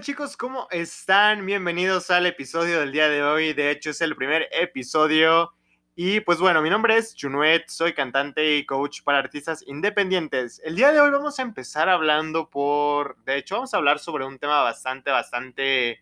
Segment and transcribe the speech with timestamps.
[0.00, 0.36] Hola, ¿qué tal chicos?
[0.38, 1.44] ¿Cómo están?
[1.44, 3.52] Bienvenidos al episodio del día de hoy.
[3.52, 5.52] De hecho, es el primer episodio.
[5.94, 10.62] Y pues bueno, mi nombre es Junuet, soy cantante y coach para artistas independientes.
[10.64, 13.22] El día de hoy vamos a empezar hablando por...
[13.24, 16.00] De hecho, vamos a hablar sobre un tema bastante, bastante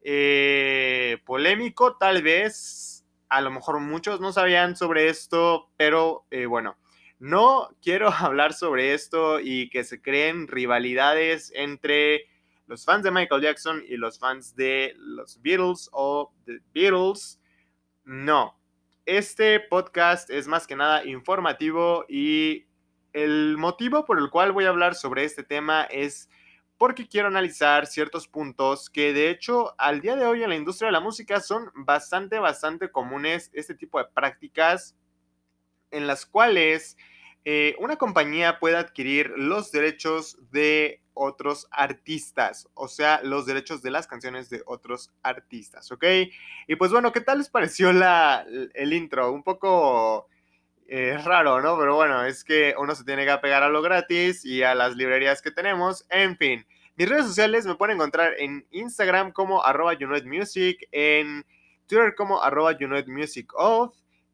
[0.00, 3.04] eh, polémico, tal vez.
[3.28, 6.78] A lo mejor muchos no sabían sobre esto, pero eh, bueno,
[7.18, 12.24] no quiero hablar sobre esto y que se creen rivalidades entre
[12.66, 17.40] los fans de Michael Jackson y los fans de los Beatles o The Beatles.
[18.04, 18.58] No,
[19.04, 22.66] este podcast es más que nada informativo y
[23.12, 26.28] el motivo por el cual voy a hablar sobre este tema es
[26.76, 30.88] porque quiero analizar ciertos puntos que de hecho al día de hoy en la industria
[30.88, 34.94] de la música son bastante, bastante comunes este tipo de prácticas
[35.90, 36.96] en las cuales
[37.44, 43.90] eh, una compañía puede adquirir los derechos de otros artistas, o sea, los derechos de
[43.90, 46.04] las canciones de otros artistas, ¿ok?
[46.68, 49.32] Y pues bueno, ¿qué tal les pareció la, el intro?
[49.32, 50.28] Un poco
[50.86, 51.78] eh, raro, ¿no?
[51.78, 54.94] Pero bueno, es que uno se tiene que apegar a lo gratis y a las
[54.94, 56.66] librerías que tenemos, en fin.
[56.96, 59.94] Mis redes sociales me pueden encontrar en Instagram como arroba
[60.24, 61.44] Music, en
[61.86, 62.76] Twitter como arroba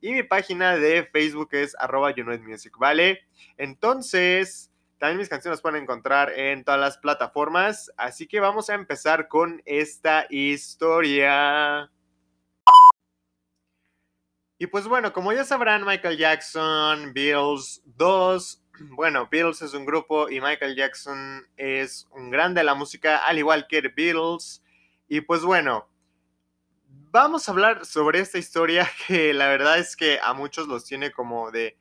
[0.05, 2.13] y mi página de Facebook es arroba
[2.45, 3.21] Music, ¿vale?
[3.57, 4.72] Entonces,
[5.03, 7.91] también mis canciones las pueden encontrar en todas las plataformas.
[7.97, 11.91] Así que vamos a empezar con esta historia.
[14.59, 18.59] Y pues bueno, como ya sabrán, Michael Jackson, Bills 2.
[18.91, 23.39] Bueno, Bills es un grupo y Michael Jackson es un grande de la música, al
[23.39, 24.63] igual que Beatles.
[25.09, 25.89] Y pues bueno,
[27.11, 31.11] vamos a hablar sobre esta historia que la verdad es que a muchos los tiene
[31.11, 31.77] como de,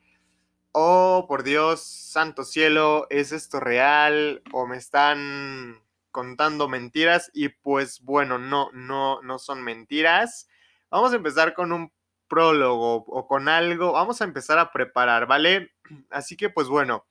[0.74, 4.42] oh, por Dios, santo cielo, ¿es esto real?
[4.52, 7.32] ¿O me están contando mentiras?
[7.34, 10.48] Y pues bueno, no, no, no son mentiras.
[10.90, 11.92] Vamos a empezar con un
[12.28, 15.72] prólogo o con algo, vamos a empezar a preparar, ¿vale?
[16.10, 17.06] Así que pues bueno,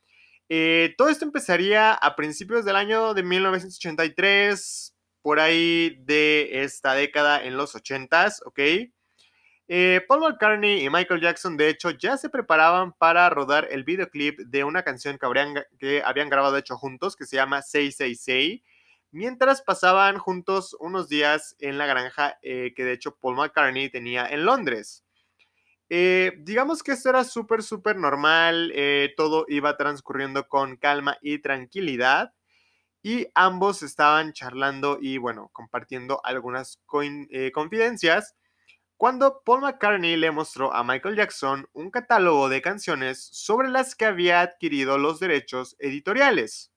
[0.49, 7.43] eh, todo esto empezaría a principios del año de 1983, por ahí de esta década
[7.45, 8.61] en los 80s, ¿ok?
[9.73, 14.41] Eh, Paul McCartney y Michael Jackson, de hecho, ya se preparaban para rodar el videoclip
[14.41, 18.65] de una canción que, habían grabado, hecho, juntos, que se llama Say Say Say,
[19.13, 24.27] mientras pasaban juntos unos días en la granja eh, que, de hecho, Paul McCartney tenía
[24.27, 25.05] en Londres.
[25.89, 28.75] Eh, digamos que esto era súper, súper normal,
[29.17, 32.35] todo iba transcurriendo con calma y tranquilidad
[33.05, 36.81] y ambos estaban charlando y bueno, compartiendo algunas
[37.53, 38.35] confidencias
[39.01, 44.05] cuando Paul McCartney le mostró a Michael Jackson un catálogo de canciones sobre las que
[44.05, 46.71] había adquirido los derechos editoriales.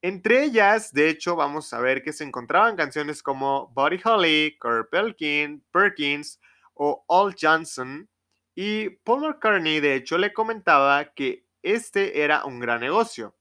[0.00, 4.88] Entre ellas, de hecho, vamos a ver que se encontraban canciones como Buddy Holly, Kurt
[5.70, 6.40] Perkins
[6.72, 8.08] o All Johnson,
[8.54, 13.36] y Paul McCartney, de hecho, le comentaba que este era un gran negocio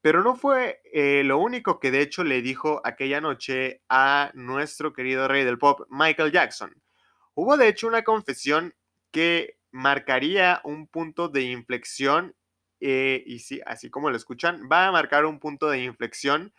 [0.00, 4.92] pero no fue eh, lo único que de hecho le dijo aquella noche a nuestro
[4.92, 6.82] querido rey del pop, Michael Jackson.
[7.34, 8.74] Hubo de hecho una confesión
[9.10, 12.34] que marcaría un punto de inflexión,
[12.80, 16.52] eh, y sí, así como lo escuchan, va a marcar un punto de inflexión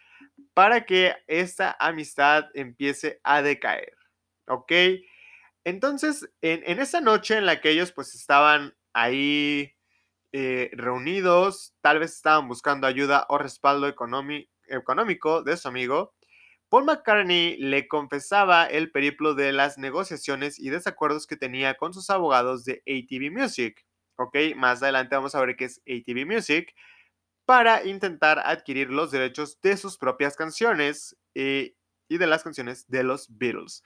[0.54, 3.98] para que esta amistad empiece a decaer.
[4.48, 4.72] ¿Ok?
[5.64, 9.74] Entonces, en, esa noche en la que ellos pues estaban ahí
[10.34, 16.14] eh, reunidos, tal vez estaban buscando ayuda o respaldo económico de su amigo,
[16.74, 22.10] Paul McCartney le confesaba el periplo de las negociaciones y desacuerdos que tenía con sus
[22.10, 23.86] abogados de ATV Music.
[24.18, 26.74] Ok, más adelante vamos a ver qué es ATV Music
[27.46, 31.76] para intentar adquirir los derechos de sus propias canciones eh,
[32.10, 33.84] y de las canciones de los Beatles.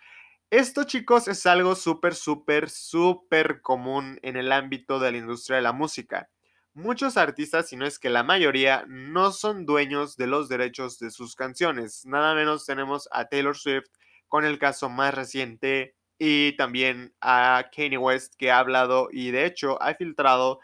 [0.50, 5.64] Esto, chicos, es algo súper, súper, súper común en el ámbito de la industria de
[5.64, 6.30] la música.
[6.78, 11.10] Muchos artistas, si no es que la mayoría, no son dueños de los derechos de
[11.10, 12.06] sus canciones.
[12.06, 13.90] Nada menos tenemos a Taylor Swift
[14.28, 19.48] con el caso más reciente y también a Kanye West que ha hablado y de
[19.48, 20.60] hecho ha filtrado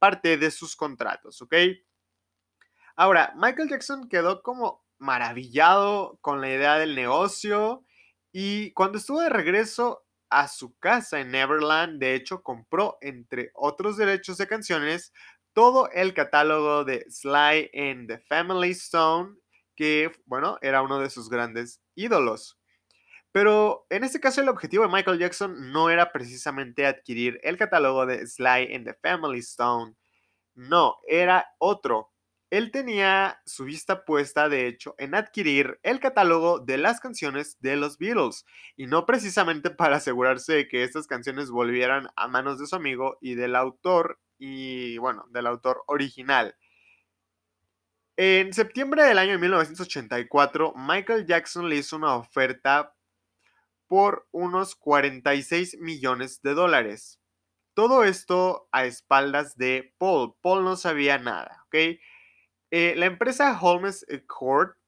[0.00, 1.54] parte de sus contratos, ¿ok?
[2.96, 7.84] Ahora, Michael Jackson quedó como maravillado con la idea del negocio
[8.32, 13.96] y cuando estuvo de regreso a su casa en Neverland, de hecho compró, entre otros
[13.96, 15.12] derechos de canciones,
[15.52, 19.36] todo el catálogo de Sly and the Family Stone,
[19.76, 22.58] que, bueno, era uno de sus grandes ídolos.
[23.32, 28.04] Pero en este caso el objetivo de Michael Jackson no era precisamente adquirir el catálogo
[28.04, 29.94] de Sly and the Family Stone.
[30.54, 32.11] No, era otro.
[32.52, 37.76] Él tenía su vista puesta, de hecho, en adquirir el catálogo de las canciones de
[37.76, 38.44] los Beatles,
[38.76, 43.16] y no precisamente para asegurarse de que estas canciones volvieran a manos de su amigo
[43.22, 46.54] y del autor, y bueno, del autor original.
[48.18, 52.94] En septiembre del año 1984, Michael Jackson le hizo una oferta
[53.86, 57.18] por unos 46 millones de dólares.
[57.72, 60.34] Todo esto a espaldas de Paul.
[60.42, 61.98] Paul no sabía nada, ¿ok?
[62.74, 64.78] Eh, la empresa Holmes Court,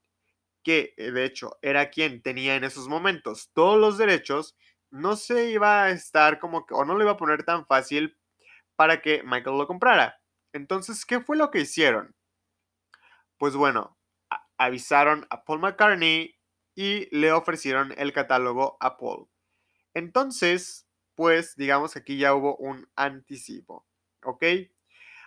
[0.65, 4.57] que eh, de hecho era quien tenía en esos momentos todos los derechos,
[4.91, 8.17] no se iba a estar como que, o no lo iba a poner tan fácil
[8.75, 10.19] para que Michael lo comprara.
[10.55, 12.15] Entonces, ¿qué fue lo que hicieron?
[13.37, 13.99] Pues bueno,
[14.57, 16.35] avisaron a Paul McCartney
[16.75, 19.29] y le ofrecieron el catálogo a Paul.
[19.95, 23.87] Entonces, pues digamos que aquí ya hubo un anticipo,
[24.25, 24.45] ¿ok?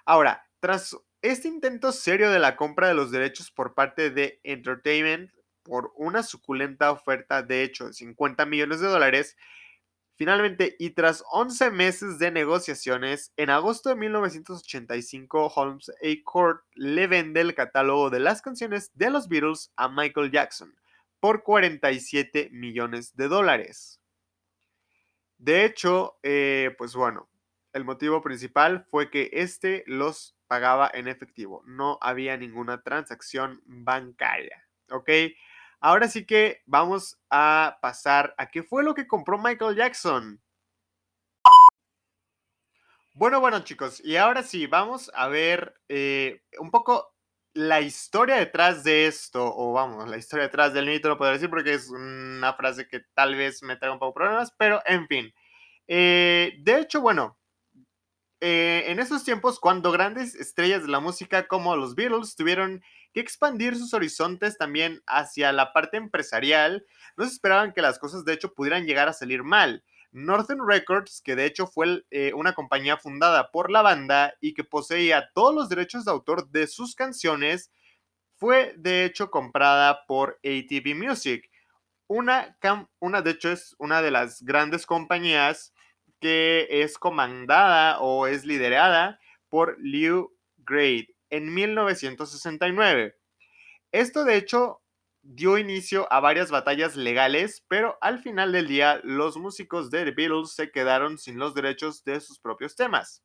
[0.05, 0.97] Ahora, tras
[1.29, 5.31] este intento serio de la compra de los derechos por parte de Entertainment
[5.63, 9.35] por una suculenta oferta de hecho de 50 millones de dólares,
[10.15, 16.23] finalmente y tras 11 meses de negociaciones, en agosto de 1985 Holmes A.
[16.23, 20.73] Court le vende el catálogo de las canciones de los Beatles a Michael Jackson
[21.19, 23.99] por 47 millones de dólares.
[25.37, 27.27] De hecho, eh, pues bueno,
[27.73, 34.67] el motivo principal fue que este los pagaba en efectivo, no había ninguna transacción bancaria,
[34.89, 35.09] ¿ok?
[35.79, 40.41] Ahora sí que vamos a pasar a qué fue lo que compró Michael Jackson.
[43.13, 47.15] Bueno, bueno chicos, y ahora sí, vamos a ver eh, un poco
[47.53, 51.49] la historia detrás de esto, o vamos, la historia detrás del mito, lo puedo decir
[51.49, 55.33] porque es una frase que tal vez me traiga un poco problemas, pero en fin.
[55.87, 57.36] Eh, de hecho, bueno,
[58.39, 63.19] eh, en esos tiempos, cuando grandes estrellas de la música como los Beatles tuvieron que
[63.19, 66.85] expandir sus horizontes también hacia la parte empresarial,
[67.15, 69.83] no se esperaban que las cosas de hecho pudieran llegar a salir mal.
[70.11, 74.63] Northern Records, que de hecho fue eh, una compañía fundada por la banda y que
[74.63, 77.71] poseía todos los derechos de autor de sus canciones,
[78.35, 81.49] fue de hecho comprada por ATV Music.
[82.07, 82.55] Una,
[82.99, 85.73] una, de hecho, es una de las grandes compañías
[86.19, 89.19] que es comandada o es liderada
[89.49, 93.15] por Liu Grade en 1969.
[93.91, 94.81] Esto de hecho
[95.21, 100.11] dio inicio a varias batallas legales, pero al final del día los músicos de The
[100.11, 103.23] Beatles se quedaron sin los derechos de sus propios temas.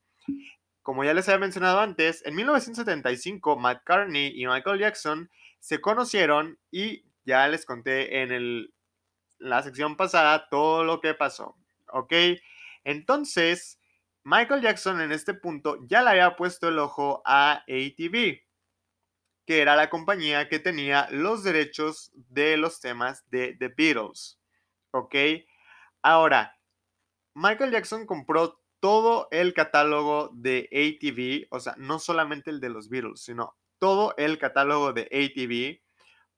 [0.82, 5.30] Como ya les había mencionado antes, en 1975 McCartney y Michael Jackson
[5.60, 8.68] se conocieron y ya les conté en
[9.38, 11.56] la sección pasada todo lo que pasó.
[11.92, 12.12] ¿Ok?
[12.84, 13.78] Entonces,
[14.24, 18.40] Michael Jackson en este punto ya le había puesto el ojo a ATV,
[19.46, 24.38] que era la compañía que tenía los derechos de los temas de The Beatles.
[24.92, 25.14] ¿Ok?
[26.02, 26.58] Ahora,
[27.34, 32.88] Michael Jackson compró todo el catálogo de ATV, o sea, no solamente el de los
[32.88, 35.80] Beatles, sino todo el catálogo de ATV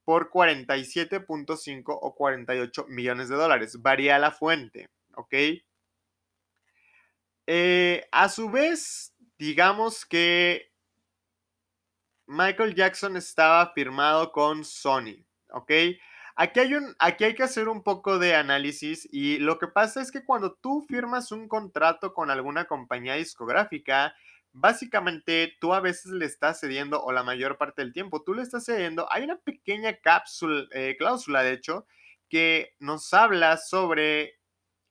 [0.04, 3.80] por 47.5 o 48 millones de dólares.
[3.80, 5.34] Varía la fuente, ¿ok?
[7.46, 10.72] Eh, a su vez, digamos que
[12.26, 15.70] Michael Jackson estaba firmado con Sony, ¿ok?
[16.36, 20.00] Aquí hay, un, aquí hay que hacer un poco de análisis y lo que pasa
[20.00, 24.14] es que cuando tú firmas un contrato con alguna compañía discográfica,
[24.52, 28.42] básicamente tú a veces le estás cediendo, o la mayor parte del tiempo, tú le
[28.42, 31.86] estás cediendo, hay una pequeña cápsula, eh, cláusula de hecho,
[32.28, 34.40] que nos habla sobre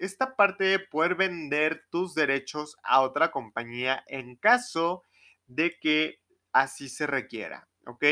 [0.05, 5.03] esta parte de poder vender tus derechos a otra compañía en caso
[5.47, 6.19] de que
[6.51, 8.05] así se requiera, ¿ok?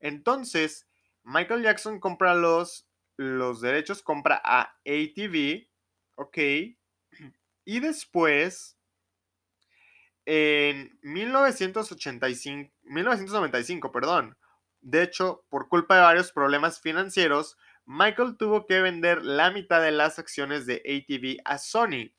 [0.00, 0.86] Entonces,
[1.22, 5.68] Michael Jackson compra los, los derechos, compra a ATV,
[6.16, 6.38] ¿ok?
[7.64, 8.78] Y después,
[10.24, 14.36] en 1985, 1995, perdón,
[14.80, 19.90] de hecho, por culpa de varios problemas financieros, Michael tuvo que vender la mitad de
[19.90, 22.12] las acciones de ATV a Sony.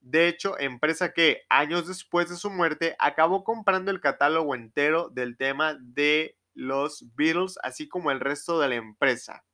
[0.00, 5.36] De hecho, empresa que años después de su muerte acabó comprando el catálogo entero del
[5.36, 9.44] tema de los Beatles, así como el resto de la empresa.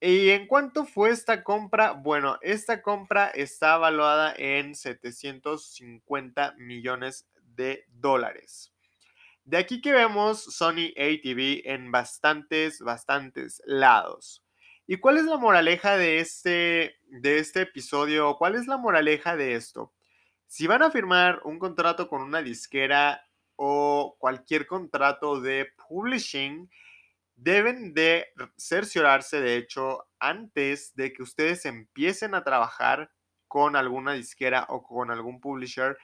[0.00, 1.92] ¿Y en cuánto fue esta compra?
[1.92, 8.72] Bueno, esta compra está evaluada en 750 millones de dólares.
[9.44, 14.42] De aquí que vemos Sony ATV en bastantes, bastantes lados.
[14.90, 18.34] ¿Y cuál es la moraleja de este, de este episodio?
[18.36, 19.94] ¿Cuál es la moraleja de esto?
[20.48, 26.68] Si van a firmar un contrato con una disquera o cualquier contrato de publishing,
[27.36, 33.12] deben de cerciorarse, de hecho, antes de que ustedes empiecen a trabajar
[33.46, 35.96] con alguna disquera o con algún publisher,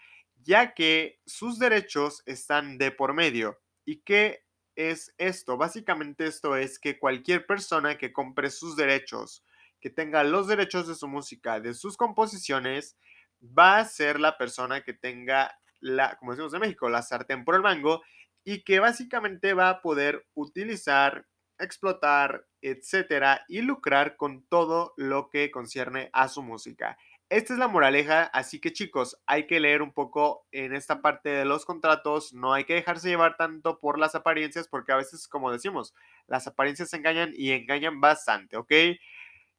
[0.45, 3.59] ya que sus derechos están de por medio.
[3.85, 4.45] ¿Y qué
[4.76, 5.56] es esto?
[5.56, 9.45] Básicamente esto es que cualquier persona que compre sus derechos,
[9.80, 12.97] que tenga los derechos de su música, de sus composiciones,
[13.42, 17.54] va a ser la persona que tenga la, como decimos en México, la sartén por
[17.54, 18.02] el mango
[18.45, 21.26] y que básicamente va a poder utilizar,
[21.59, 26.97] explotar, etcétera, y lucrar con todo lo que concierne a su música.
[27.28, 31.28] Esta es la moraleja, así que chicos, hay que leer un poco en esta parte
[31.28, 35.26] de los contratos, no hay que dejarse llevar tanto por las apariencias, porque a veces,
[35.26, 35.92] como decimos,
[36.28, 38.73] las apariencias engañan y engañan bastante, ¿ok?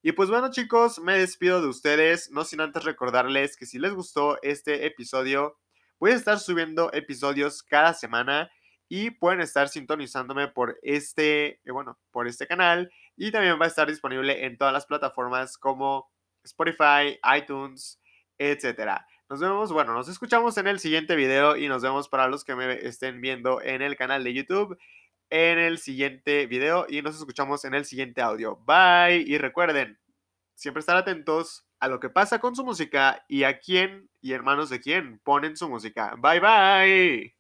[0.02, 3.94] Y pues bueno chicos, me despido de ustedes, no sin antes recordarles que si les
[3.94, 5.58] gustó este episodio,
[6.00, 8.50] voy a estar subiendo episodios cada semana
[8.88, 13.68] y pueden estar sintonizándome por este, eh, bueno, por este canal y también va a
[13.68, 16.10] estar disponible en todas las plataformas como
[16.48, 18.02] Spotify, iTunes,
[18.38, 19.06] etcétera.
[19.30, 22.56] Nos vemos, bueno, nos escuchamos en el siguiente video y nos vemos para los que
[22.56, 24.78] me estén viendo en el canal de YouTube
[25.30, 28.58] en el siguiente video y nos escuchamos en el siguiente audio.
[28.66, 30.00] Bye y recuerden,
[30.56, 34.70] siempre estar atentos a lo que pasa con su música y a quién y hermanos
[34.70, 36.16] de quién ponen su música.
[36.18, 37.37] Bye bye.